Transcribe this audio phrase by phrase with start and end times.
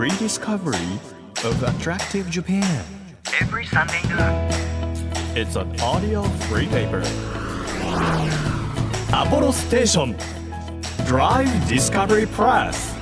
[0.00, 0.98] rediscovery
[1.44, 2.64] of attractive Japan.
[3.38, 4.48] Every Sunday noon.
[5.36, 7.02] It's an audio free paper.
[9.12, 10.16] Apollo Station
[11.04, 12.96] Drive Discovery Press.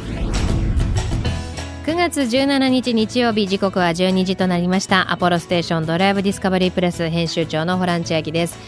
[1.87, 8.59] 9月17日日曜日時刻は12時となりましたアポロステーションドライブディスカバリープレス編集長のホラン千秋です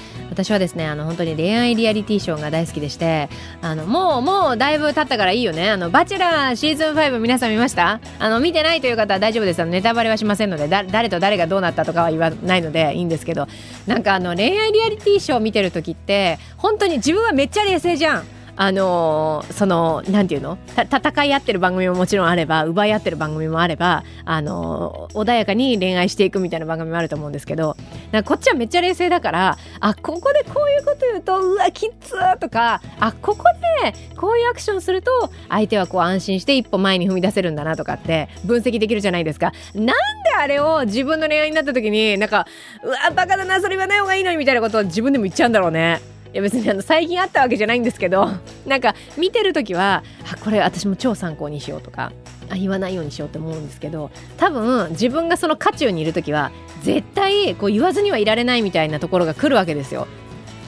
[0.44, 3.28] 私はですねあの本当に恋愛リアリティショーが大好きでして
[3.62, 5.70] あのもうもうだいぶ経ったからいいよね。
[5.70, 8.00] あのバチェラーシーズン5皆さん見ました？
[8.18, 9.60] あの見てないという方は大丈夫です。
[9.60, 13.46] あのネタバレはしませんので誰と誰がどうなったとかは言わないのでいいんですけど。
[13.86, 18.24] なんかあの恋愛リアリティショー見てる時って本当に自分はめっちゃ冷静じゃん。
[18.62, 20.58] あのーそのなんていうの？
[20.76, 27.74] 戦い合ってる番組ももちろんあれば奪い合ってる番組もあれば、あのー穏やかに恋愛していくみたいな番組もあると思うんですけど
[28.12, 33.44] なんかこっちはめっちゃ冷静だからあここでこういうこと言うとうわきっつーとかあここ
[33.82, 35.10] でこういうアクションすると
[35.48, 39.52] 相手はこう安心して一歩前に踏み出せるんだなとかって分析できるじゃないですか。
[39.74, 39.94] なんで
[40.38, 42.46] あれを自分の恋愛になった時になんか
[42.84, 46.00] うわバカだなそれ言わない方がいいのにみたいなことを自分でも言っちゃうんだろうね。
[46.32, 48.28] いや別にあの最近あったわけじゃないんですけど
[48.66, 52.12] なんか見てる時はあこれ私も超参考にしようとか
[52.48, 60.06] あ言わないようにしようと思うんですけど多分自分がその渦中にいる時は絶対こう言わずにはいられないみたいなところが来るわけですよ。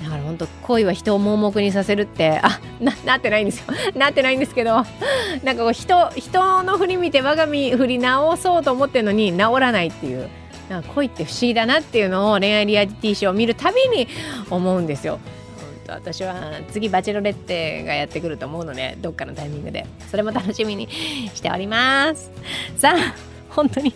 [0.02, 4.84] だから本当恋は人を盲目にさせるってあななってないんですよ なってないんですけど
[5.44, 10.28] なんかこう人人の振り見て我が身振り直そうと思ってるのに治らないっていう
[10.94, 14.08] 恋って不思議だなっていうのを恋愛リアリティショーを見るたびに
[14.50, 15.20] 思うんですよ。
[15.94, 16.34] 私は
[16.70, 19.86] 次バチェロレッテがやってくると思うのでどっかのタイミングで。
[20.10, 20.88] それも楽しみに
[21.34, 22.30] しております。
[22.76, 23.92] さあ本当に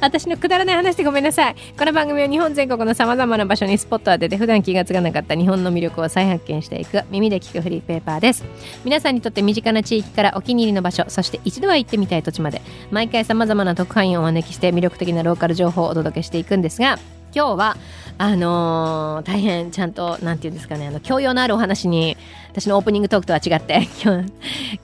[0.00, 1.56] 私のくだらない話でごめんなさい。
[1.78, 8.44] この番組は日本全国のさまざまな場所にスポットを当てて普段気がつかなかった日本の魅力を再発見していく耳で聞くフリーペーパーです。
[8.84, 16.98] 皆さんにとって身近な地域からお気に入りの場所そして一度は行ってみたい土地まで毎回さまざまな特派員をお招きして魅力的なローカル情報をお届けしていくんですが
[17.34, 17.76] 今日は
[18.20, 22.16] あのー大変ちゃんとなんていうんですかねあの教養のあるお話に
[22.50, 24.32] 私のオープニングトークとは違って 今日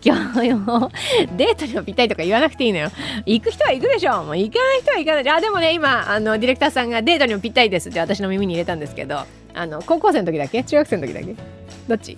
[0.00, 0.12] 教
[0.42, 0.90] 養
[1.36, 2.90] デートにもぴったりとか言わなくていいのよ。
[3.26, 5.28] 行く人は行くでしょもう行かない人は行かない。
[5.30, 9.20] あでもね今あのディレクターさんがデートにもぴったりですって私の耳に入れたんですけど
[9.54, 10.62] あの高校生の時だけ？
[10.62, 11.34] 中学生の時だけ？
[11.88, 12.16] どっち？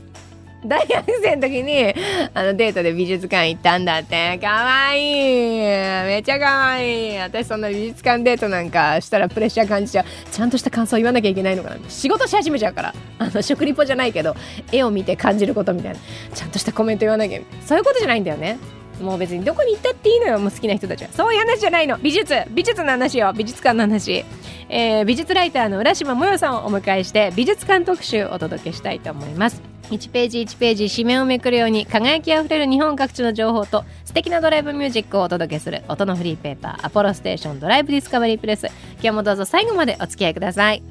[0.67, 1.95] 大学生の時に
[2.35, 4.39] あのデートで美術館行ったんだって。
[4.39, 5.57] かわい。
[5.57, 7.19] いめちゃかわいい。
[7.19, 10.05] 私そんな美術館デートなんかしたらプレッシャー感じちゃう。
[10.31, 11.77] ちゃんとした感想言わなきゃいけないのかな。
[11.89, 12.95] 仕事し始めちゃうから。
[13.19, 14.35] あの食リポじゃないけど
[14.73, 15.99] 絵を見て感じることみたいな。
[16.35, 17.41] ちゃんとしたコメント言わなきゃ。
[17.65, 18.59] そういうことじゃないんだよね。
[19.01, 20.39] もう別にどこに行ったっていいのよ。
[20.39, 21.11] もう好きな人たちは。
[21.13, 21.99] そういう話じゃないの。
[21.99, 22.35] 美術。
[22.51, 23.33] 美術の話よ。
[23.37, 24.25] 美術館の話、
[24.69, 29.63] えー美術ライターの浦島もよさんをお迎えして美術館特集をお届けしたいと思います。
[29.91, 38.67] 1ページ1ページ紙面をめくるように輝きあふれる日本各地の情報と素敵なドライブミュージックをお届けする音のフリーペーパーアポロステーションドライブディスカバリープレス。
[38.95, 40.83] 今日もどうぞ最後までお付き合いください。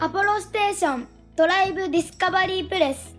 [0.00, 1.06] アポロステーション
[1.36, 3.14] ドライブディスカバリープレス。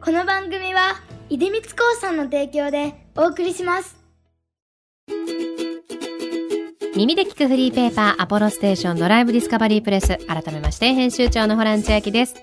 [0.00, 0.94] この番組は
[1.28, 1.68] 出光興
[2.00, 3.96] 産の提供でお送りします。
[6.96, 10.16] 耳で聞くフリーペーパーアポロステーションドライブディスカバリープレス。
[10.26, 12.36] 改めまして編集長のホラン千秋です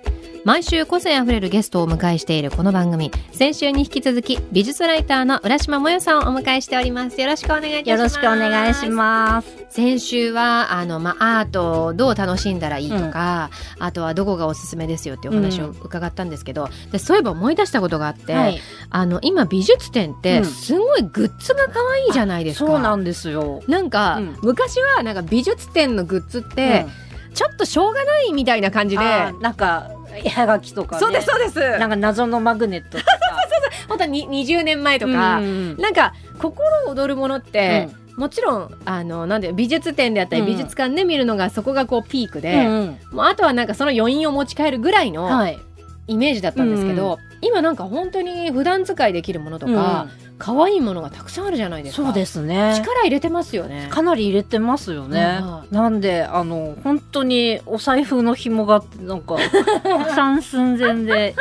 [0.45, 3.11] 毎週個性あふれるゲストをお迎えしているこの番組。
[3.31, 7.21] 先週に引き続き美術ライターの浦島もよさんをお迎えしております。
[7.21, 7.89] よろしくお願いいたします。
[7.91, 9.65] よろしくお願いします。
[9.69, 20.21] 先週はあの、まあ、アートをどう楽しんだらいいとか、あとはどこがおすすめですよっていうお話を伺ったんですけど、でそういえば思い出したことがあって、はい、あの今美術展っうん。
[20.21, 22.65] てすごいグッズが可愛いじゃないですか。
[22.65, 23.63] そうなんですよ。
[23.69, 24.37] なんか、うん。
[24.41, 26.85] 昔はなんか美術展のグッズって、
[27.33, 29.03] ちょっとしょうがないみたいな感じで、
[29.41, 31.59] なんか絵はがきとか、ね、そうですそうです。
[31.79, 33.12] なんか謎のマグネットとか。
[33.88, 40.47] 本当に20年前とか、うんなんか心躍るものって、もちろんあのなんで美術展であったり、うん。
[40.47, 42.97] 美術館で見るのがそこがこうピークうんで、うん。
[43.12, 45.59] もうあとはなんかその余韻を持ち帰るぐらいのはい、
[46.07, 50.07] イメージだったんですけど、今なんか本当に普段使いできるものとか、
[50.43, 52.03] 可愛いものがたくさんあるじゃないですか。
[52.03, 52.73] そうですね。
[52.75, 53.87] 力入れてますよね。
[53.90, 55.40] かなり入れてますよね。
[55.41, 59.37] うんなんであの本当にお財布の紐がなんか
[59.84, 61.34] 破産寸前で、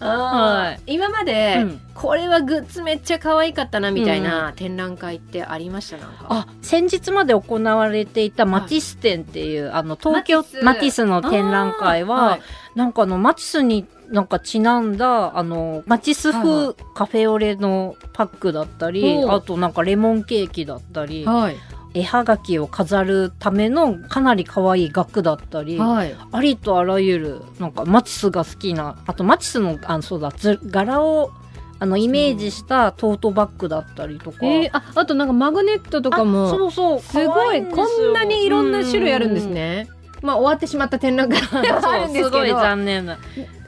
[0.00, 1.80] あー今まで、うん。
[1.94, 5.98] これはグッズめっちゃ可愛かったなみたいな展覧会ってありました？
[5.98, 6.26] なんか。
[6.30, 11.04] あ先日まで行われていたマティス展っていう、あの東京マティス。
[11.04, 12.42] の展覧会は、あーい。
[12.74, 19.30] なんかあのマティスになんかちなんだあのマティスはいは風カフェオレのパックだったり、ほう。
[19.30, 21.56] あとなんかレモンケーキだったり、はい
[21.92, 26.14] 絵はがきを飾るためのかなり可愛い額だったり、はい。
[26.32, 31.32] ありとあらゆるなんかマティスが好きなあとマティスのあそうだ図柄を
[31.80, 39.88] あのイメージしたトートバッグだったりとか、えー、ああとなんかマグネットとかあもそうそうすごいこんなにいろんな種類あるんですね。
[40.22, 42.60] まあ終わってしまった展覧会 あるんですそうすごいけど。
[42.60, 43.18] 残念な。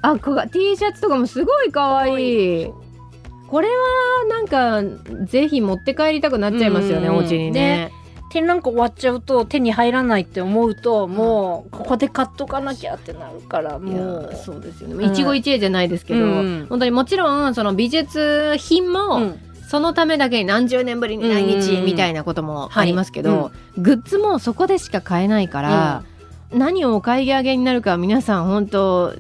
[0.02, 2.70] あこが T シャツとかもすごい可愛い。
[3.48, 3.74] これは
[4.28, 4.82] なんか
[5.24, 7.16] ぜひ持って帰りたくなっちゃいますよね、うん。
[7.16, 7.90] お家にね。
[8.32, 14.34] 展覧会終わっちゃうと手に入らないって思うともうここで買っとかなきゃってなるからいもやう。
[14.42, 16.66] そうですよね、うん一期一会じゃないですけど、うん。
[16.70, 19.38] 本当にもちろんその美術品も、うん。
[19.68, 26.02] そのためだけに何十年ぶりに来日うんみたいなこともありますけど、はグッズもそこでしか買えないから、
[26.52, 29.14] 何をお買い上げになるかは皆さん本当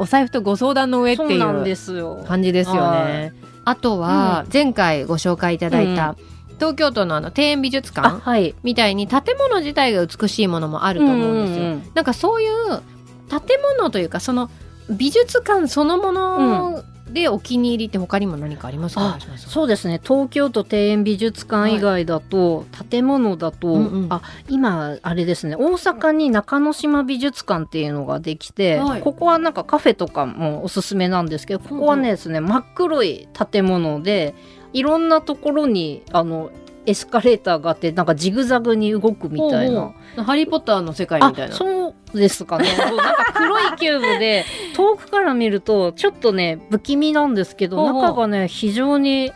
[0.00, 2.24] お財布とご相談の上っていそうなんうですよ。
[2.26, 3.32] 感じですよはね。
[3.64, 6.16] あとは前回ご紹介いただいた、
[6.56, 8.54] 東京都のあの庭園美術あ館はい。
[8.62, 11.64] みたいに建物自体が美しいものもあると思うんですよ。
[11.64, 12.82] うんうんなんかそういう
[13.28, 14.50] 建物というかその
[14.88, 19.50] 美術館そのものでお気に入りって他にも何かありますか、あ橋本さん。
[19.50, 20.00] そうですね。
[20.02, 24.06] 東京都庭園美術館以外だと、建物だと、うんうん。
[24.10, 25.54] あ今あれですね。
[25.56, 29.00] 大阪に中之島美術館っていうのができて、はい。
[29.02, 34.34] ここはなんかカフェとかもおすすめなんですけどここはねですね真っ黒い建物で
[34.76, 36.50] いろんなところにあの
[36.84, 39.92] エスカレーターがあってなんかジグザグに動くみたいな。
[40.22, 41.54] ハリー・ポッターの世界みたいあな。
[41.54, 42.68] そうですかね。
[42.76, 44.44] なんか黒いキューブで
[44.74, 49.32] 遠くから見るとちょっとね不気味なんですけど中がね非常に、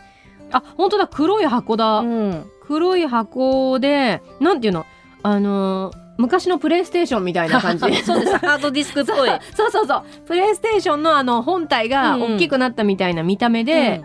[0.51, 1.07] あ本当だ。
[1.07, 4.85] 黒い箱だ、うん、黒い箱でなんていうの？
[5.23, 7.79] あのー昔のプレイステーションみたいな感じ。
[8.03, 8.37] そうです。
[8.37, 9.29] ハードディスクっぽい。
[9.55, 10.03] そうそうそう。
[10.27, 14.03] プレイステーションのあの本体がうん大きくなったみたいな見た目で、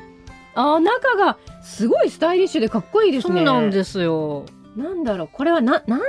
[0.56, 3.34] あー中がすごいスタイリッシュでかっこいいですね。
[3.36, 4.44] そうなんですよ。
[4.76, 6.00] なんだろうこれはななん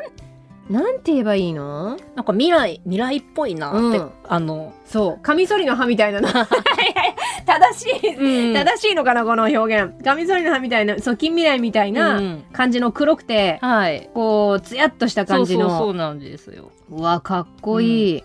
[0.70, 1.98] なんて言えばいいの？
[2.16, 4.12] なんか未来未来っぽいなって、うん。
[4.28, 5.24] あの、そう。
[5.24, 6.20] カミソリの刃みたいな。
[6.20, 6.48] な
[7.48, 8.54] 正しい、うん。
[8.54, 10.04] 正しいのかなこの表現。
[10.04, 12.44] カミソリの刃みたいなそう近未来みたいなうん。
[12.52, 14.10] 感じの黒くて、はい。
[14.14, 15.70] こうツヤっとした感じの。
[15.70, 16.72] そうそうそうなんですよ。
[16.92, 18.24] うわかっこいい、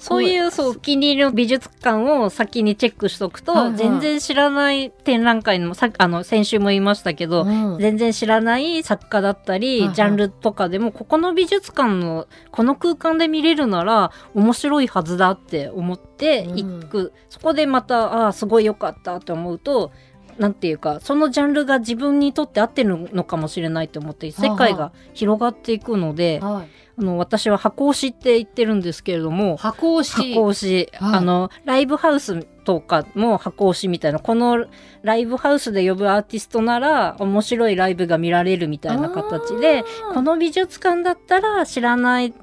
[0.00, 3.76] そういうそうお気に入りの美術館を先にチェックしとくと、はいはい。
[3.76, 7.78] 全然知らない展覧会のさあの先週も言いましたけど、うん。
[7.78, 9.94] 全然知らない作家だったり、はいはい。
[9.94, 19.92] ジャンルとかでもここの美術館のこの空間で見れるなら面白いはずだって思って行く、そこでまたああすごい良かったって思うと
[20.40, 26.68] なんていうかそのジャンルが自分にとって合ってるのかもしれないと思って世界が広がっていくので、はい。
[26.98, 30.34] あの私は箱押しって言ってるんですけれども箱押し。
[30.34, 31.18] 箱押し、はい。
[31.18, 34.66] あのライブハウスとかも箱押しみたいなこの
[35.02, 39.82] ライブハウスで呼ぶアーティストなら面白いライブが見られるみたいな形で
[40.14, 42.36] この美術館だったら知らないジ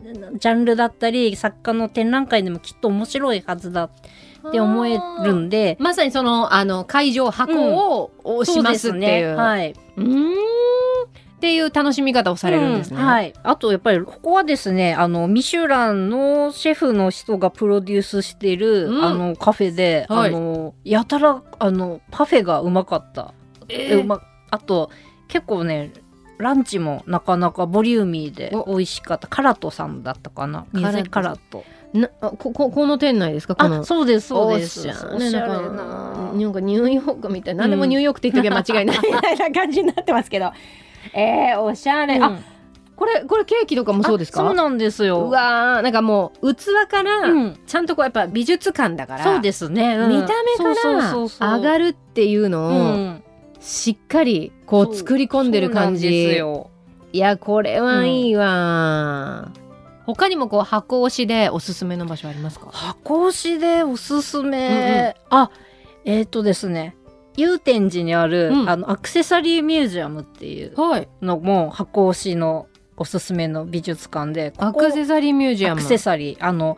[0.50, 5.78] ャンルだったり作家の展覧会でもきっと面白いはずだって思えるんで。
[5.80, 9.36] まさにそのあの会場箱を押しますっていう。
[9.36, 10.57] はい、うーん
[11.38, 12.98] っていう楽しみ方をされるんですね。
[13.00, 13.34] うんはい。
[13.44, 23.34] あと、やっぱり、ここはですね、あの、ミシュランのシェフの人がプロデュースしている、うんあの、カフェで、はいあの、やたら、あの、パフェがうまかった。
[23.70, 24.20] えうま、
[24.50, 24.90] あと、
[25.28, 25.92] 結構ね、
[26.40, 29.28] ランチもなかなかボリューミーでお美味しかった。
[29.28, 30.66] カラトさんだったかな？
[30.74, 31.64] カラト水カラト。
[31.94, 33.56] なあこここの店内ですか？
[33.56, 34.82] このあ、そうです、そうです。
[34.82, 36.32] おしゃおしゃれれなな。
[36.34, 40.52] なんかニューヨークみたいな何でもニューヨークって言っときゃ間違いない みたいな感じになってますけど
[41.14, 42.44] えー、おしゃれ、あうん。
[42.96, 44.42] これこれケーキとかもそうですか？
[44.42, 45.26] あそうなんですよ。
[45.26, 47.60] うわーなんかもう器から、うん。
[47.66, 49.96] ちゃんとこうやっぱ美術館だからそうですね。
[49.98, 50.10] うん。
[50.10, 53.24] 見た目から上がるっていうのを、うん。
[53.60, 56.36] しっかりこそうう作り込んでる感じ。
[56.38, 56.72] よ。
[57.14, 59.52] いやこれはいいわ、
[60.06, 62.68] 他にもこう箱押しでおすすめの場所ありますか？
[62.72, 65.50] 箱押しでおすすめ、あ
[66.04, 66.96] えっ、とですね
[67.38, 68.70] 祐天寺にある、うん。
[68.70, 71.08] あのアクセサリーミュージアムっていうはい。
[71.22, 72.68] のも箱押しの
[73.00, 75.82] おすすめの美術館でここアクセサリーミュージアム。
[75.82, 76.78] アクセサリーあの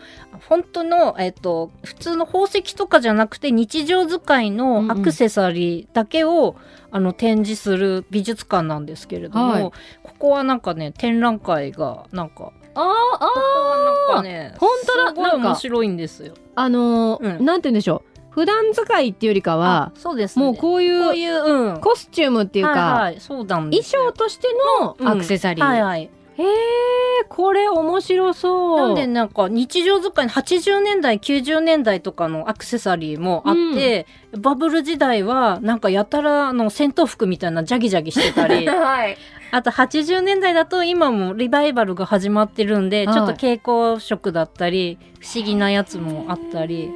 [0.49, 6.57] 本当の、えっと普通の宝石とかじゃなくて日常使いのアクセサリーだけを、
[6.91, 9.63] あの展示する美術館なんですけれども、はい。
[9.63, 9.71] こ
[10.19, 13.39] こはなんかね展覧会がなんかあーあここ
[13.69, 15.07] はなんかね本当だ。
[15.09, 16.33] すごいなんか面白いんですよ。
[16.55, 17.45] あのーうん。
[17.45, 20.46] なんて言うんでしょう普段使いっていうよりかはあそうですね。
[20.46, 24.48] もうこういうこういう、うん、コスチュームっていうか、はいはい、そうなんで衣装として
[24.79, 26.03] のアクセサリー、はいはい。
[26.03, 28.77] へえこれ面白そう。
[28.77, 39.17] なんでなんか日常使いの80年代90年代とかのアクセサリーもあって、バブル時代はなんかやたらあの戦闘服みたいなジャギジャギしてたり はい。
[39.51, 46.89] あと80年代だと今もリバイバルが始まってるんで、はいちょっと蛍光色だったり不思議なやつもあったり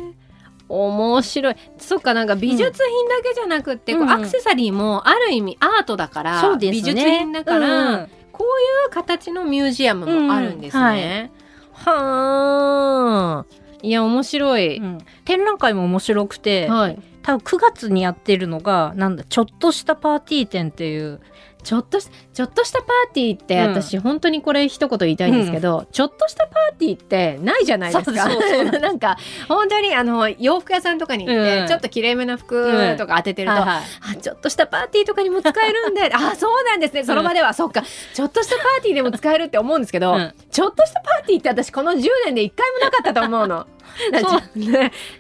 [0.70, 1.56] 面白い。
[1.78, 4.10] そっかなんか美術品だけじゃなくって、こううん。
[4.10, 6.72] アクセサリーもある意味アートだから、そうですね。
[6.72, 8.10] 美術品だから、うん。
[8.32, 11.32] こういう形のミュージアムもあるんですね。
[11.74, 14.78] はあいや面白い。
[14.78, 14.98] うん。
[15.26, 21.20] 展覧会も面白くて、はい、多分9月にやってるのがなんだちょっとしたパーティー展っていう
[21.64, 23.70] ちょっとしちょっとしたパーティーって、うん。
[23.72, 28.24] 私本当にこれ一言言いたいんですけど、ちょっとしたパーティーってないじゃないですか。
[28.24, 28.80] そうそうそう。
[28.82, 29.18] なんか
[29.48, 31.68] 本当にあの洋服屋さんとかに行って、うん。
[31.68, 33.82] ちょっときれいめな服とか当ててると、はいはい。
[34.14, 37.04] あちょっとしたパーティーとかにも使えるんであそうなんですね。
[37.04, 37.84] その場では、そっか。
[38.14, 40.34] ちょっとしたパーティーでも使えるって思うんですけど、うん。
[40.52, 43.68] ちょっとしたパーティーって私この10年で一回もなかったと思うの。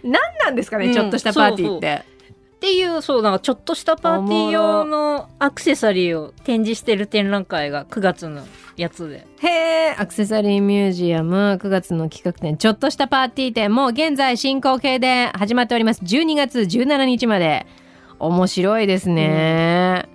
[0.03, 2.12] 何なんですかね、うんちょっとしたパーティーって。
[2.63, 9.27] っていうそうなんかちょっとしたパーティー用のアクセサリーを展示してる展覧会が9月のやつで。
[9.41, 11.59] へえアクセサリーミュージアム。
[11.61, 16.01] 9月の企画展ちょっとしたパーティー展もう現在進行形で始まっております。
[16.03, 17.67] 12月17日まで。
[18.17, 20.07] 面白いですね、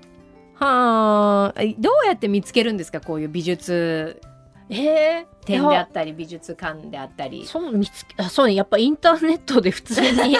[0.55, 1.61] はあ。
[1.79, 4.23] どうやって見つけるんですかこういう美術？
[4.71, 7.45] え展であったり美術館であったり。
[7.47, 10.37] そう見つけあそうねやっぱインターネットで普通に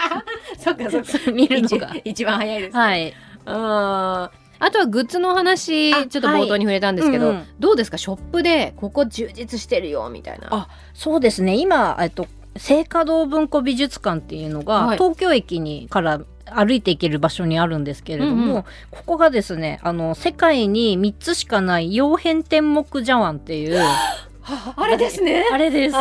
[0.58, 1.32] そっかそっか。
[1.32, 1.92] 見るのが。
[2.04, 3.14] 一一番早いです、はい。
[3.46, 4.30] あ
[4.62, 7.34] あとはグッズの話あちょっと冒頭に触れたんですけど、はい。
[7.36, 7.46] うんうん。
[7.58, 7.96] どうですか？
[7.96, 10.48] ショップでここ充実してるよみたいな。
[10.50, 11.56] あそうですね。
[11.56, 12.26] 今えっと
[12.56, 14.98] 聖華堂文庫美術館っていうのが、はい。
[14.98, 16.20] 東京駅にから
[16.52, 18.62] 歩いて行ける場所にあるんですけれども、うんうん。
[18.90, 23.80] ここがですねあの世界に3つしかない曜変天目茶碗っていう
[24.44, 25.44] あれですね。
[25.52, 25.96] あれです。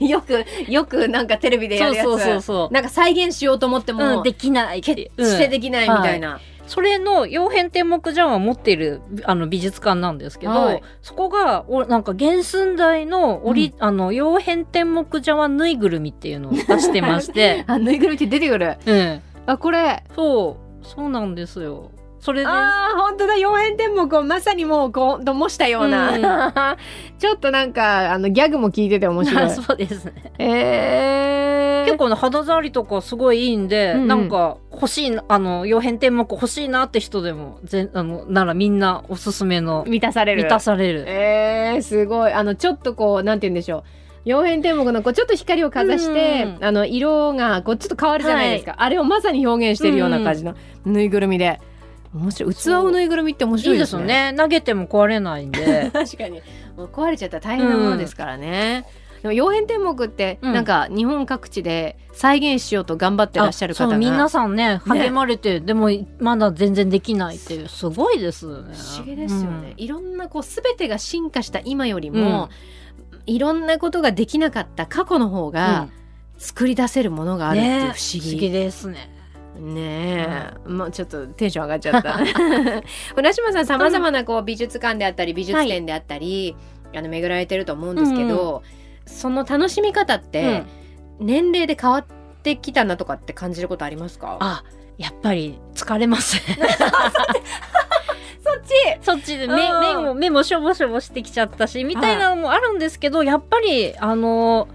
[0.00, 2.06] よくよくなんかテレビでやるやつ。
[2.06, 2.74] そうそうそうそう。
[2.74, 10.82] なんか再現しようと思っても、うん、できない決してできないみたいな、それの曜変天目茶碗を持っているあの美術館なんですけど、はい。
[11.02, 18.76] そこがおなんか原寸大のオリ、あの曜変天目茶碗ぬいぐるみっていうのを出してまして、 あぬいぐるみって出てくる。
[18.86, 20.02] うん、あこれ。
[20.14, 20.70] そう。
[20.82, 23.34] そうなんですよそれであー本当だ。
[23.34, 26.76] 妖変天目をまさにもうこうと模したような、
[27.18, 29.50] ちょっとなんかあのギャグも聞いてて面白い。
[29.50, 30.32] そうですね。
[30.38, 34.00] えー、結構ね肌触りとかすごいいいんで、うん。
[34.02, 40.42] うんなんか欲しいなあの曜変天目欲しいなって人でもぜあのならみんなおすすめの満たされる。
[40.42, 41.04] 満たされる。
[41.06, 42.32] えー、すごい。
[42.32, 43.84] あのちょっとこうなんて言うんでしょう。
[44.26, 51.58] 妖変天目のこうちょっと光をかざして、うんあの色がこうちょっと変わるじゃないですか、あれをまさに表現してるような感じのぬいぐるみで
[52.14, 52.54] 面白い。
[52.54, 54.34] 器のぬいぐるみって面白いいでいですすねよね。
[54.36, 55.90] 投げても壊れないんで。
[55.94, 56.40] 確かに。
[56.76, 58.86] もう壊れちゃったら大変なものですからね、
[59.22, 60.52] でも妖変天目ってうん。
[60.52, 63.96] なんか日本各地で再現しようと頑張ってらっしゃる方が。
[63.96, 65.88] 皆さんね励まれて、でも
[66.18, 68.74] まだ全然できないっていうすごいですよね。
[68.74, 69.84] 不思議ですよね、うん。
[69.84, 72.48] いろんなこう全てが進化した今よりも、
[73.26, 75.88] いろんなことができなかった過去の方が
[76.38, 79.19] 作り出せるものがあるっていう不思ね不議、思議ですね
[79.60, 82.18] ねえ、まあちょっとテンション上がっちゃった。
[83.14, 86.56] 浦島さんさまざまなこう美術館であったり美術展であったり、
[86.96, 88.62] あの巡られてると思うんですけど、
[89.04, 90.64] その楽しみ方って
[91.18, 92.04] 年齢で変わっ
[92.42, 94.38] てきたなとかって感じることありますか？
[94.40, 94.64] あ
[94.96, 96.36] やっぱり疲れます。
[96.36, 96.56] ね
[98.42, 98.70] そっち。
[99.02, 99.80] そっちで目うん。
[99.80, 104.68] 目も目もしょぼしょぼしてきちゃったしみたいなのもあるんですけど、やっぱりあの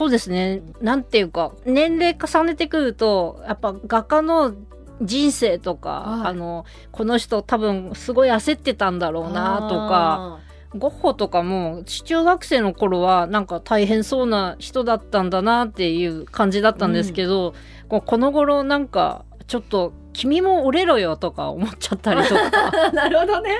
[0.00, 0.62] そうですね。
[0.80, 4.54] なんていうか年齢重ねてくるとやっぱ画家の
[5.02, 6.30] 人生とか、はい。
[6.30, 10.38] あのこの人多分すごい焦ってたんだろうなとか
[10.74, 17.52] ゴッホとかも中学生の頃はなんか大変そうな人だったんだなっていう感じだったんですけど、
[17.90, 22.90] こうこの頃なんかちょっと「君も折れろよ」とか思っちゃったりとか。
[22.92, 23.50] なるほどね。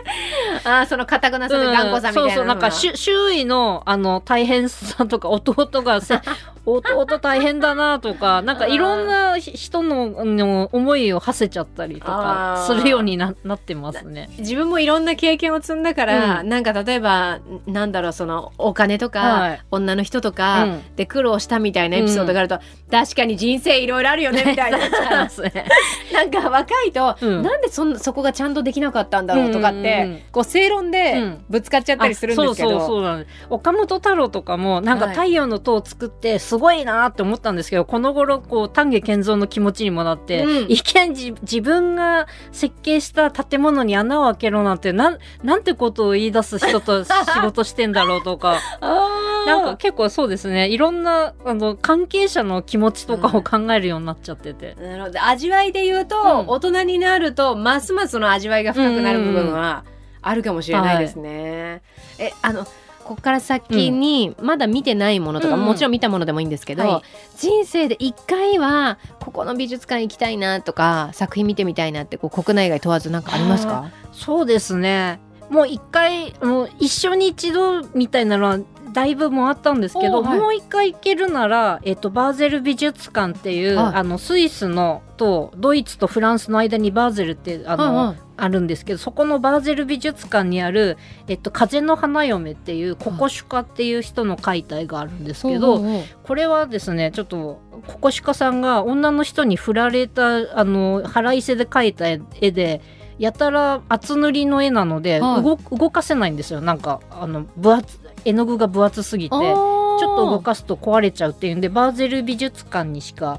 [0.64, 6.20] あーその堅くなさで頑固さみたいなのが、そうそうなんかし周囲のあの大変さとか弟がせ
[6.66, 14.28] 弟大変だなとかなんかいろんな人のの思いを馳せちゃったりとかするようにななってますね。
[14.38, 22.58] 自分もいろんな経験を積んだから、うなんか例えばなんだろうそのお金とか、はい女の人とか、うんで苦労したみたいなエピソードがあると、
[22.90, 24.88] 確かに人生いろいろあるよねみたいな ね。
[26.12, 27.42] なんか若いと、うん。
[27.42, 30.20] なんでそんそこがちゃんとできなかったんだろうとかって、うんうんうん。
[30.32, 31.44] こう正論うでん。
[31.50, 35.14] ぶつかっちゃったりするんですけど、あそうそうそう岡本太郎とかもなんかはい。
[35.14, 40.70] 太陽の塔を作ってすごいなって思ったんですけど、この頃こう丹下健三の気持ちにもなって、うん。
[40.70, 47.10] いきなりじ自分が設計した建物に穴を開けろなんてなんなんてことを言い出す人と仕
[47.42, 48.58] 事してんだろうとか。
[48.80, 50.68] あーなんか結構そうですね。
[50.68, 54.76] いろんなあの関係者の気持ちとかを考えるようになっちゃってて。
[54.80, 55.22] なるほど。
[55.22, 56.48] 味わいで言うと、うん。
[56.48, 59.84] 大人になるとますますその味わいが深くなる部分は
[60.22, 61.82] あるかもしれないですね。
[62.18, 62.64] えあの
[63.02, 65.64] ここから先にまだ見てないものとか、うん。
[65.64, 67.02] もちろん見たものでもいいんですけど、はい。
[67.36, 73.90] 人生で一回はここの美術館行きたいなとか作品見てみたいなってこう国内外問わずなんかありますか？
[74.12, 75.18] そうですね。
[75.48, 78.58] もう一回もう一緒に一度みたいなのは
[78.92, 80.38] だいぶもあったんですけど、はい。
[80.38, 83.94] もう一回行けるなら、えっと、バーゼル美術館っていう、はい。
[83.94, 88.16] あのスイスのとドイツとフランスの間にバーゼルってあの、はいはい。
[88.40, 90.96] あるんですけどそこのバーゼル美術館にある
[91.28, 95.84] 「えっと、風の花嫁」っていうココシュカっていう人の描いた絵があるんですけど、
[96.22, 102.80] これはですねちょっとココシカさんが女の人に振られたあの腹いせで描いた絵で
[103.20, 105.42] やたら厚塗りの絵なので、はい。
[105.42, 106.60] 動動かせないんですよ。
[106.60, 113.38] なんかあの分厚絵の具が分厚すぎてちょっと動かすと壊れちゃうっていうんでバーゼル美術館にしか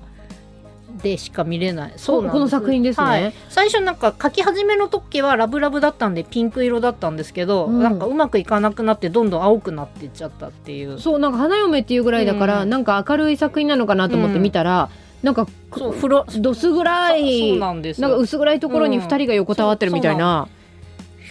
[1.02, 1.94] でしか見れない。
[1.96, 3.06] そうこの作品ですね。
[3.06, 7.82] はい、最初なんか描き始めの時はラブラブだったんでピンク色だったんですけど、うん。
[7.82, 11.00] なんかうまくいかなくなってどんどん青くなっていっちゃったっていう。
[11.00, 12.70] そうなんか花嫁っていうぐらいだから、うん。
[12.70, 14.90] なんか明るい作品なのかなと思って見たら、
[15.24, 15.48] なんか
[15.78, 15.94] そう。
[15.94, 18.08] 風呂どす暗いそうなんですよ。
[18.08, 20.48] なんか薄暗いところに二人が横たわってるみたいな、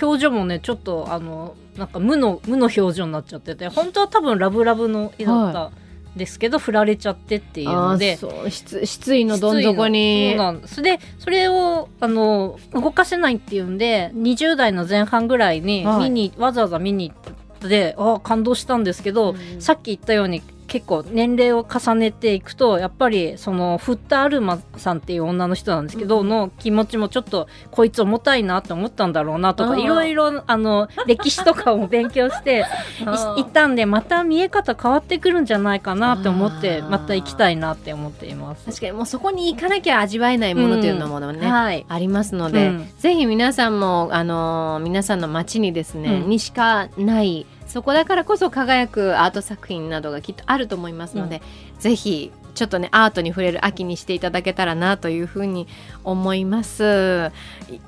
[0.00, 5.73] 表情もねちょっとあのなんか無の無の表情になっちゃってて本当は多分ラブラブの絵だったん
[6.16, 8.18] ですけど、振られちゃってっていうあので
[8.49, 10.30] 失失意のどん底に。
[10.30, 10.82] そうなんです。
[10.82, 16.11] でそれをあの動かせないっていうんで20代の前半ぐらいにはい。
[16.11, 19.61] 見に、わざわざ見に行ってあー感動したんですけど、うん。
[19.61, 32.64] さっき言ったように結構年齢を重ねていくとやっぱりそのフッタ・アルマさんっていう女の人なんですけど、うんの気持ちもちょっとこいつ重たいなって思ったんだろうなとかいろいろあの歴史とかを勉強して
[33.36, 38.64] いったんでまた見え方変わってくるんじゃないかなって思ってまた行きたいなって思っています。
[38.66, 41.84] 確かにもうそこに行かなきゃ味わえないものというのもね、はい。
[41.88, 42.88] ありますので、うん。
[42.98, 46.28] ぜひ皆さんもあのー皆さんの街にですね、うん。
[46.28, 51.40] にしかないそこだからこそ輝くアート作品などがきっとあると思いますので、
[51.78, 55.68] ぜひちょっとねアートに触れる秋にしていただけたらなというふうに
[56.02, 57.30] 思います。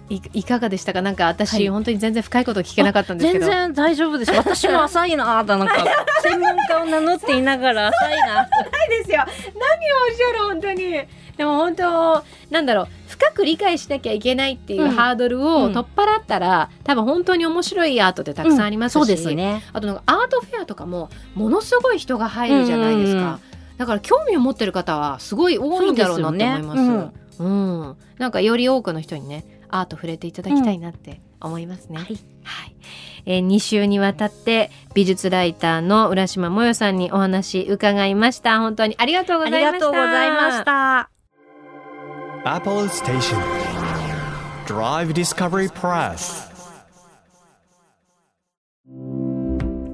[0.09, 1.03] いいいかがでしたか？
[1.03, 1.69] なんか私、はい。
[1.69, 3.47] 本当に全然深いこと聞けなかったんですけど。
[3.47, 4.33] 全然大丈夫です。
[4.33, 5.57] 私も浅いなーだ。
[5.59, 5.75] なんか
[6.23, 8.49] 専門家を名乗っていながら浅いな。
[8.89, 9.19] ですよ。
[9.19, 9.29] 何を
[10.11, 10.95] おっしゃる本当に
[11.37, 14.91] でも本当なんだろう深く理解しなきゃいけないっていううん。
[14.91, 15.73] ハードルをうん。
[15.73, 19.63] 取っ払ったら、多分本当に面白いアートってたくさんありますし、そうですね。
[19.73, 23.33] あとなんかアートフェアとかもものすごい人が入るじゃないですか、うんうん。
[23.33, 23.39] うん
[23.79, 26.87] だから興味を持ってる方はすごい多いんだろうなって思います。
[26.87, 27.97] そうですようん。
[28.19, 32.07] なんかより多くの人にねアート触れていただきたいなって思いますね、はい。
[32.45, 32.77] はい。
[33.25, 38.61] えー、2週にわたって美術ライターの浦島もよさんにお話伺いました。
[38.61, 39.77] 本当にありがとうごあざいました。
[39.79, 41.22] りがとうございました。
[42.45, 43.39] Apple Station.
[44.67, 46.51] Drive Discovery Press.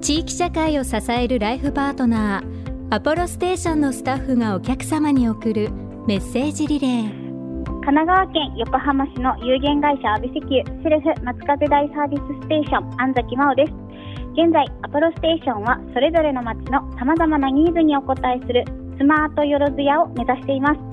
[0.01, 5.71] 地域社会を支えるライフパートナーアポロステーションのスタッフがお客様に送る
[6.07, 7.65] メッセージリレー。
[7.65, 13.73] 神奈川県横浜市の有限会社阿部石油セルフ松風大サービスステーション安崎真央です。
[14.33, 18.65] 現在アポロステーションはそれぞれの町の様々なニーズにお応えする
[18.97, 20.88] スマートよろずやを目指しています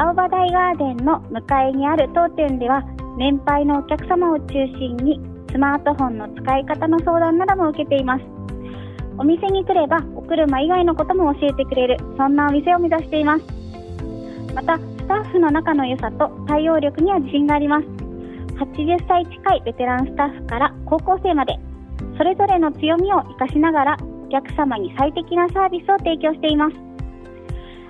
[0.00, 2.82] 青葉台ガーデンの向かいにある当店では
[3.18, 5.20] 年配のお客様を中心に
[5.52, 8.24] スマートフォンの使い方の相談なども受けています。
[9.18, 13.44] お店に来ればお車以外のことも教えてくれるそんなお店を目指しています。
[14.54, 17.86] またスタッフの仲の良さと対応力には自信があります。
[18.56, 21.58] 80歳近いベテランスタッフから高校生まで
[22.16, 26.76] それぞれの強みを生かしながらお客様に最適なサービスを提供しています。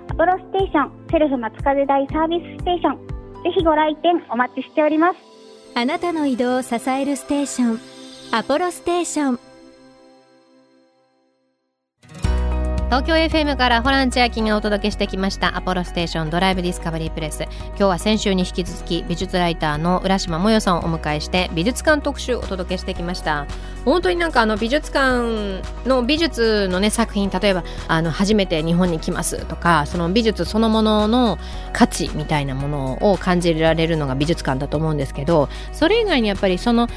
[0.08, 3.06] アポロステーションセルフ松風大サービスステーション。
[3.42, 5.18] ぜひご来店お待ちしております。
[5.74, 7.80] あなたの移動を支えるステーション。
[8.32, 9.49] アポロステーション。
[12.90, 23.46] 東京 FM からホラン千秋がお届けしてきましたアポロステーションドライブディスカバリープレス今日は先週に引き続き美術ライターの浦島もよさんをお迎えして美術館特集をお届けしてきました。
[23.84, 31.38] 本当になんかあの美術館の美術のね作品例えばあの初めて日本に来ますとかその美術そのものの
[31.72, 36.88] 価値みたいなものを感じられるのが美術館だと思うんですけどそれ以外にやっぱりその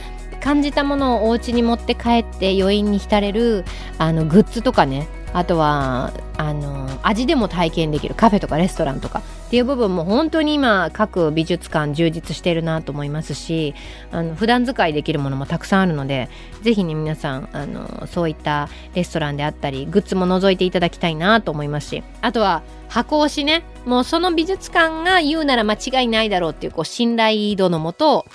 [0.41, 3.63] 感じたものをお家に持って帰って余韻に浸れる
[3.99, 13.75] あのグッズとかねあとはあの味でも体験できるカフェとかレストランとかっていう部分も本当に今各美術館充実してるなと思いますし
[14.11, 16.29] あの普段使いできるものもたくさんあるので
[16.61, 23.63] ぜひね皆さんあのそういったレストランであったりグッズも覗いていただきたいなと思いますしあとは箱推しね。
[23.85, 28.25] もうその美術館が言うなら間違いないだろうっていうこう信頼度のもと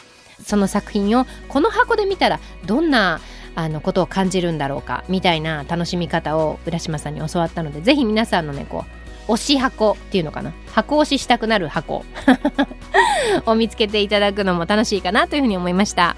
[0.44, 3.20] その作品をこの箱で見たらどんな
[3.59, 8.85] あのことを感じるんだろうかみたいな楽しみ方を浦島さんに教わったのでぜひ皆さんのねこ
[9.29, 10.53] う推し箱っていうのかな。
[10.73, 12.05] 箱推ししたくなる箱。
[13.47, 16.16] を見つけていただくのも楽しいかなというふうに思いました。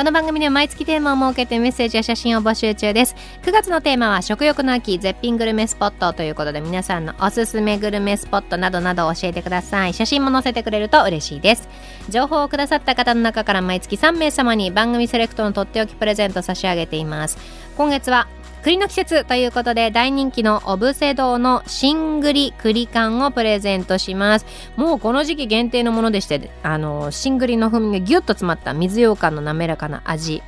[0.00, 3.14] この番組では毎月テーマを設けてメッセージや写真を募集中です。
[3.42, 9.92] 9月のテーマは食欲の秋絶品グルメスポットということで皆さんのおすすめグルメスポットなどなど教えてください。
[9.92, 11.68] 写真も載せてくれると嬉しいです。
[12.08, 17.36] 情報をくださった方の中から毎月3名様に番組セレクトのとっておきプレゼント差し上げています。
[17.76, 18.26] 今月は
[18.62, 24.46] 栗の季節ということで大人気のオブセドウの新栗栗缶をプレゼントします。
[24.76, 30.42] もうこの時期限定のものでしてあの新栗の風味がギュッと詰まった水羊羹の滑らかな味。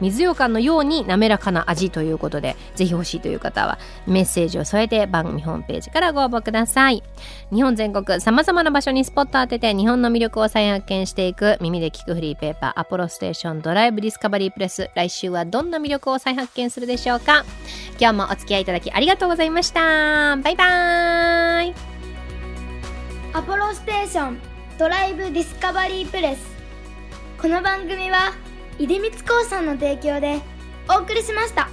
[0.00, 7.02] 水羊羹のように滑らかな味ということでぜひ欲しいという方はメッセージを添えて番組ホームページからご応募ください。
[7.52, 17.44] 日本全国さまざまな場所にスポット当てて日本の魅力を再発見していく耳で聞くフリーペーパーアポロステーションドライブディスカバリープレス来週はどんな魅力を再発見するでしょうか。
[18.00, 20.36] 今日もお付き合いいただきありがとうございました。
[20.36, 21.74] バイバーイ。
[23.32, 24.38] アポロステーション
[24.78, 26.54] ドライブディスカバリープレス。
[27.40, 28.32] この番組は
[28.78, 30.40] 出光興産の提供で
[30.88, 31.68] お送りしました。